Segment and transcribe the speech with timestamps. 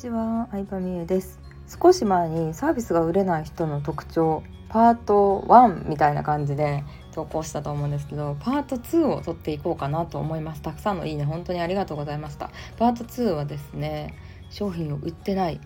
[0.00, 1.38] ちは、相葉美優です。
[1.68, 10.62] 少し前にサービスが売れない人の特徴パート1みたいな感じで投稿したと思うんですけどパート2を取っていこうかなと思います。
[10.62, 12.50] たくさんのいいね本当にありがとうございました。
[12.78, 14.16] パート2はですね
[14.48, 15.60] 商品を売ってない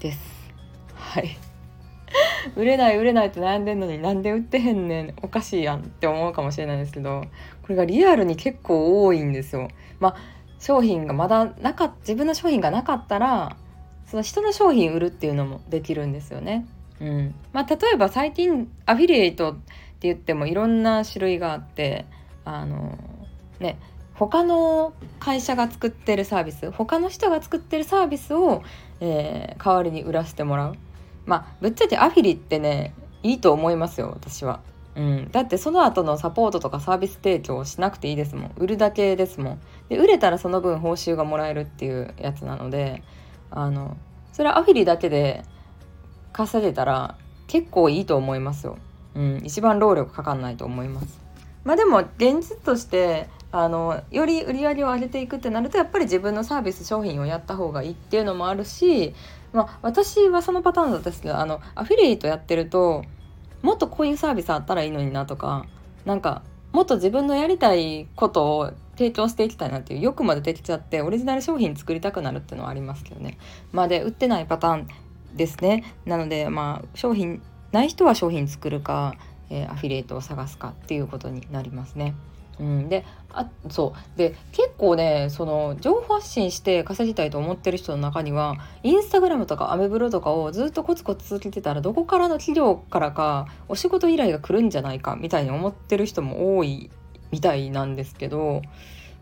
[0.00, 0.18] です。
[0.94, 1.36] はい。
[2.56, 5.14] 売れない売れないって悩んでんのになんで売ってへんねん。
[5.20, 7.22] おかしいやんって思うかもしれないですけど
[7.62, 9.68] これがリアルに結構多いんですよ。
[10.00, 13.56] まあ商品がまだなか自分の商品がなかったら
[14.06, 16.66] その人の商品売るっていうのもできるんですよね。
[17.00, 19.60] うんまあ、例えば最近アフィリエイトって
[20.08, 22.06] 言ってもいろんな種類があって
[22.44, 22.98] あの
[23.60, 23.78] ね
[24.14, 28.62] 他の会社が作ってるサービス他の人が作ってるサービスを、
[29.00, 30.74] えー、代わりに売らせてもらう
[31.24, 34.60] まあぶっちゃけアフィリってねいいと思いますよ私は。
[34.96, 38.52] うん、だってその後のサポートとかサービス提供しなくていいですもん。
[38.56, 39.60] 売るだけですもん。
[39.88, 43.02] で売れたらその分報酬がもらえるっていうやつなので
[43.50, 43.96] あの
[44.32, 45.44] それはアフィリだけで
[46.32, 48.76] 稼げたら結構いいと思いますよ、
[49.14, 51.20] うん、一番労力かかんないと思います。
[51.64, 59.14] まあでも現実としてあのより売り上げを上げていくってなるとやっぱり自分のサービス商品をやった方がいいっていうのもあるし、
[59.52, 63.04] まあ、私はそのパターンだったんですけどあのアフィリエイトやってると
[63.62, 65.66] もっとこういうサービスあったらいいのになとか
[66.04, 66.42] なんか
[66.72, 73.38] もっと自分のやりたいことを提供していきたいなっていう欲までできちゃってオリジナル商品作りたくなるっていうのはありますけどね
[73.72, 74.88] まあで売ってないパターン
[75.34, 77.42] ですねなのでまあ商品
[77.72, 79.14] ない人は商品作るか、
[79.50, 82.14] えー、アフィリエイトを探すかっていうことになりますね。
[82.60, 84.18] うん、であそう。
[84.18, 96.90] で結構ねその情報発信して稼ぎたいと思ってる人の中にはインスタグラムとかアメブロとかをずっとコツコツ続けてたらどこからの企業からかお仕事依頼が来るんじゃないかみたいに思ってる人も多い
[97.30, 98.62] みたいなんですけど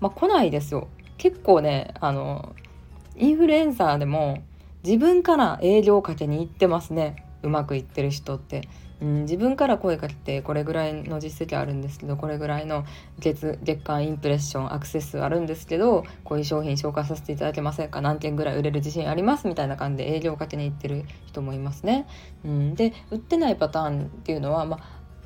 [0.00, 0.88] まあ来ないですよ。
[1.18, 2.54] 結構ねあの
[3.16, 4.42] インフルエンサーでも
[4.82, 7.26] 自分から営業をかけに行ってますね。
[7.42, 8.68] うまくいってる人って。
[9.00, 12.84] うん、自分から声かけてこれぐらいの実績あるんですけどこれぐらいの
[13.18, 22.06] 月月間インプレッションアクセス数あるんですけどこういう商品紹介させていただけませんか何件ぐらい売れる自信ありますみたいな感じで営業をかけに行ってる人もいますね。
[22.44, 24.78] うん、で売ってないパターンっていうのは、ま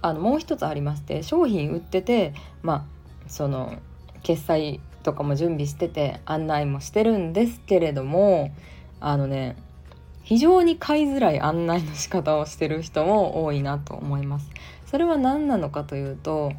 [0.02, 2.84] あ、あのもう一つありまして商品売ってて、まあ、
[3.26, 3.78] その
[4.22, 8.54] 決済とかも準備してて案内もしてるんですけれども
[9.00, 9.56] あのね
[10.24, 14.50] 非常に買いづらい案内の仕方をしてる人も多いなと思います。
[14.86, 16.52] それは何なのかというと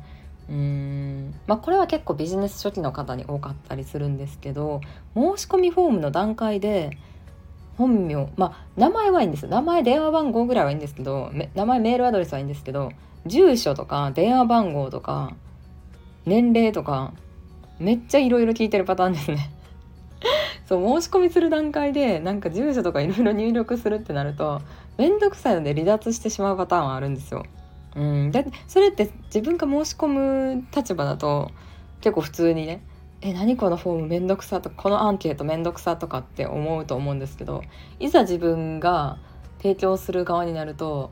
[0.49, 4.81] うーんまあこれは結構ビジネス初期の方に多かったりするんですけど
[5.15, 6.97] 申し込みフォームの段階で
[7.77, 12.91] 本名まあ名前はいいんです名前電話番号ぐらいはいいんですけど名前メールアドレスはいいんですけど
[13.25, 15.33] 住所とか電話番号とか
[16.25, 17.13] 年齢とか
[17.79, 19.51] めっちゃいろいろ聞いてるパターンですね
[20.67, 24.61] そう申し込みする段階でなんか住所とかいろいろ入力するってなると
[24.97, 27.45] 面倒くさいので離脱してしまうパターンはあるんですよ。
[27.95, 31.51] うん、だそれって自分が申し込む立場だと
[32.01, 32.81] 結構普通にね
[33.21, 37.63] 「え何このフォームめんどくさ」とか「このアンケートめんどくさ」とかって思うと思うんですけど
[37.99, 39.17] いざ自分が
[39.59, 41.11] 提供する側になると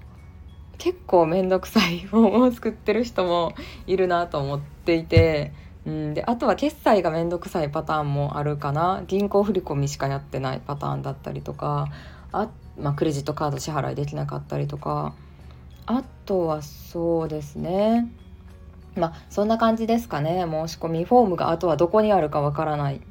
[0.78, 3.54] 結構めんどくさいフォームを作ってる人も
[3.88, 5.54] いるなと思っていて
[5.86, 9.04] うん、であとは決済が面倒くさいパターンもあるかな。
[9.08, 11.90] 銀行振込しかやってないパターンだったりとか。
[12.32, 12.50] あ、
[12.80, 15.14] まあ、クレジットカード支払いできなかったりとか。
[15.86, 18.10] あとはそうですね。
[18.96, 20.46] まあそんな感じですかね。
[20.50, 23.02] 申し込みフォームがあとはどこにあるかわからない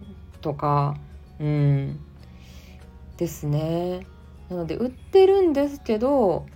[0.40, 0.96] とか。
[1.38, 2.00] うん。
[3.18, 4.06] ですね。
[4.48, 6.46] なので売ってるんですけど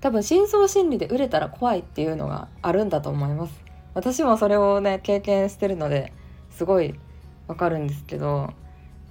[0.00, 3.67] 多分深層心理で売れたら怖いっていうのがあるんだと思います。
[3.98, 6.12] 私もそれをね経験してるので
[6.50, 6.94] すごい
[7.48, 8.52] わかるんですけど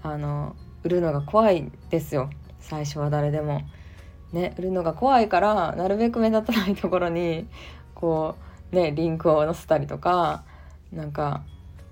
[0.01, 0.55] あの
[0.85, 2.29] 売るのが怖いですよ
[2.61, 3.63] 最初は誰でも。
[4.31, 7.47] ね売るのが怖いからなるべく目立たないところに
[7.95, 8.35] こ
[8.71, 10.43] うねリンクを載せたりとか
[10.93, 11.43] なんか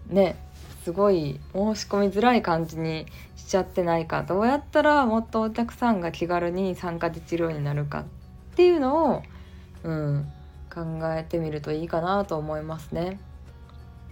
[0.08, 0.38] ね
[0.86, 8.06] すごい申し込みづらい感じにしちゃってないかどうやったらもっとお客さんが気軽に参加できるようになるかっ
[8.56, 9.24] ていうのを、
[9.84, 10.32] うん、
[10.76, 13.20] 考えてみるといいかなと思いますね。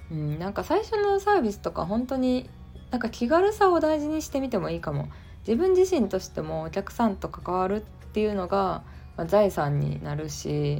[0.10, 2.50] うん、なんか最初のサービスとか本当に
[2.92, 5.10] なんか気軽さを大事にしてみてもいいかも。
[5.45, 8.81] 自分自身としてもお客さんと関わるっていうのが、
[9.18, 10.80] まあ、財産になるし、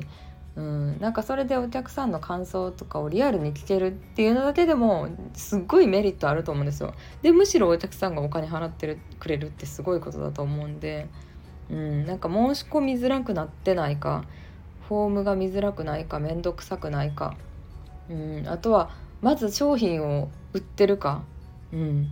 [0.56, 6.94] うん、なんかそれでお客さんの感想とかをリアルに聞けるっていうのだけでもすっごいメリットあると思うんですよ。
[7.22, 11.08] でむしろお客さんがお金払ってるくれるってすごいことだと思うんで、
[11.70, 14.24] うん、なんか申し込みづらくなってないか
[14.94, 17.36] フォームが見づらくないか面倒くさくないか、
[18.10, 18.92] うん、あとは
[19.22, 21.24] まず商品を売ってるか、
[21.72, 22.12] うん、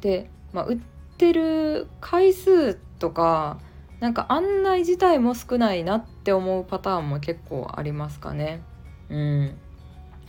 [0.00, 0.78] で、まあ、売っ
[1.18, 3.58] てる回数とか
[4.00, 8.62] なんか案内自体も少ないなって思うパターンも結構ありますかね。
[9.08, 9.58] うん、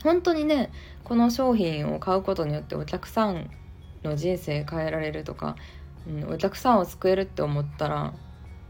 [0.03, 0.71] 本当にね
[1.03, 3.49] この商品を買うことによってお客さん
[4.03, 5.55] の人生変えられるとか、
[6.07, 8.13] うん、お客さんを救えるって思ったら、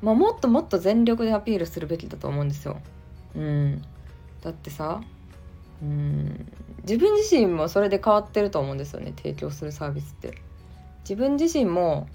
[0.02, 2.80] まあ、もっともっと全力でアピールするべきだと思うんですよ。
[3.38, 3.82] うん、
[4.42, 5.02] だってさ
[5.82, 6.52] うん
[6.82, 10.42] 自分自身もそれで変わってると思うんですよね提供するサービスって。
[11.08, 12.10] 自分自身も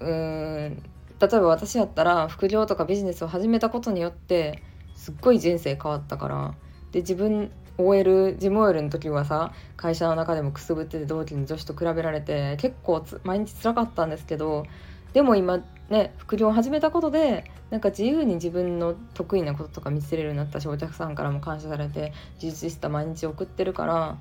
[0.00, 0.82] うん
[1.20, 4.60] 例えば私やったら副業とかビジネスを始めたことによって
[4.96, 6.54] すっごい人生変わったから
[6.90, 14.66] で自分 OL 事務 OL の時はさ会社の中でもくすぶってて同期の女子と比べられて結構毎日辛かったんですけど
[15.12, 24.18] でも今ね副業を始めたことでなんか自由に自分の得意なこととか見せれるようになったしお客さんからも感謝されて充実した毎日を送ってるから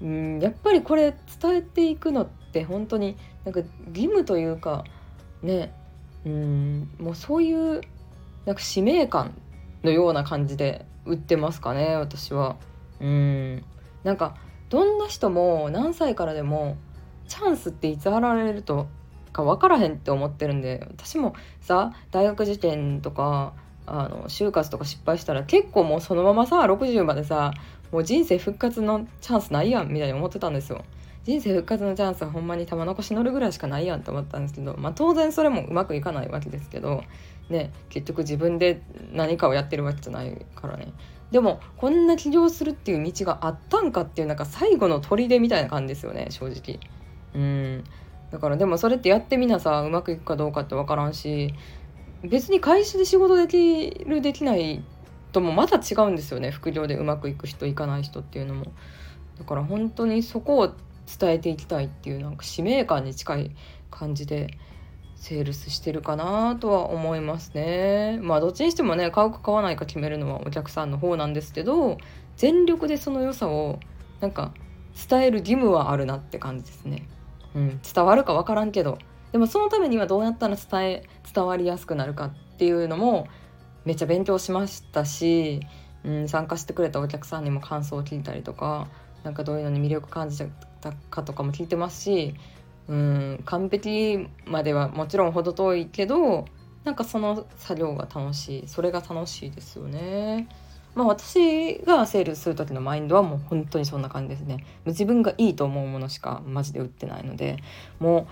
[0.00, 4.84] うんやっぱりこれ伝えていくのって本当になんか義務というか
[5.42, 5.72] ね
[6.24, 7.80] うんもうそういう
[8.46, 9.34] なんか使命感
[9.82, 12.56] のような感じで売ってますかね私は。
[13.00, 13.64] うん
[14.02, 14.36] なんか
[14.70, 16.76] どんな人も何歳からでも
[17.28, 18.86] チャンスっていつ現れると
[19.34, 23.52] か分からへんって思ってるんで私もさ大学受験とか
[23.84, 27.52] あの就活とか失敗したら結構もうそのままさ60までさ
[27.92, 30.84] もう人生復活のチャンスないやんみたいに思ってたんですよ。
[31.24, 37.02] 人生復活のチャンスはほんまに玉残し乗るぐらいしかないやんと思ったんですけど、まあ、当然それもうまくいかないわけですけど、
[37.48, 38.82] ね、結局自分で
[39.12, 40.92] 何かをやってるわけじゃないからね。
[41.30, 46.78] でもこんな起業するっていう道があったんかっていうなんか最後の砦みたいな感じですよね正直。
[47.34, 47.84] うん。
[48.34, 51.54] だからでもそれってやってみなさうまくいくかどうかって分からんし
[52.24, 54.82] 別に会社で仕事できるできない
[55.30, 58.72] ともまた違うんですよね副業でうまくいく人いかない人っていうのも
[59.38, 60.74] だから本当にそこを
[61.16, 63.50] 伝えていきたいっていうなんか使命感に近い
[63.92, 64.58] 感じで
[65.14, 68.18] セールスしてるかなとは思いますね。
[68.20, 71.98] まあどっちにしてもね買うか買わないか決めるのはお客さんの方なんですけど
[72.36, 73.78] 全力でその良さを
[74.20, 74.52] なんか
[75.08, 77.06] 伝える義務はあるなって感じですね。
[77.54, 78.98] うん、伝わるか分からんけど
[79.32, 81.02] でもそのためにはどうやったら伝え
[81.34, 83.26] 伝わりやすくなるかっていうのも
[83.84, 85.60] めっちゃ勉強しましたし、
[86.04, 88.88] うん、参加してくれたお客さんにも感想を聞いたりとか
[89.24, 90.44] なんかどういうのに魅力感じ
[90.80, 92.34] たかとかも聞いてますし
[92.88, 96.44] うん完璧まではもちろん程遠いけど
[96.84, 100.48] なんかその作業が楽しいそれが楽しいですよね。
[100.94, 104.64] まあ私がセールする時のマインドはもう本当にそんな感じですね。
[104.86, 107.58] 自分がいいと思うものしかマジで売ってないので
[107.98, 108.26] も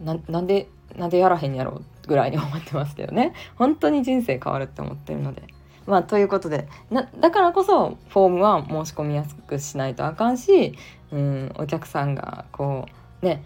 [0.00, 5.42] うなんでなんでやらへんやろうぐらいに思ってますけどね本当に人生変わるって思ってるので。
[5.86, 6.68] まあということで
[7.18, 10.74] だからこそフォームは申し込みやすくしないとあかんし、
[11.10, 12.84] うん、お客さんがこ
[13.22, 13.42] うね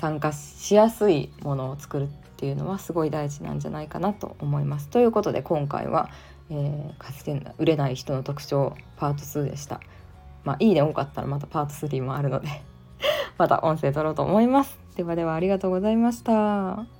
[0.00, 4.88] 参加しやすいものを作るっていうのはすごい大事なんじゃないかなと思います。
[4.88, 6.08] ということで今回は、
[6.50, 9.80] えー、かつて売れない人の特徴パート2でした。
[10.44, 12.48] まあいいね多かったらまたパート3もあるので
[13.36, 14.78] また音声取ろうと思います。
[14.96, 16.97] ではではありがとうございました。